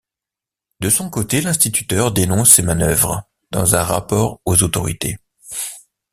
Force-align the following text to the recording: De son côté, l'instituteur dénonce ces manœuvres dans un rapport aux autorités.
De 0.79 0.89
son 0.89 1.11
côté, 1.11 1.41
l'instituteur 1.41 2.11
dénonce 2.11 2.53
ces 2.53 2.63
manœuvres 2.63 3.21
dans 3.51 3.75
un 3.75 3.83
rapport 3.83 4.41
aux 4.45 4.63
autorités. 4.63 5.19